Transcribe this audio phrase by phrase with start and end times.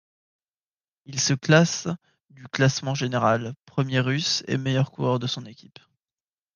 [1.05, 1.87] Il se classe
[2.31, 5.77] du classement général, premier Russe et meilleur coureur de son équipe.